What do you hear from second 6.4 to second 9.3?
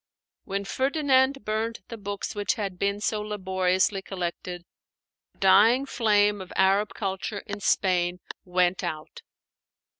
of Arab culture in Spain went out.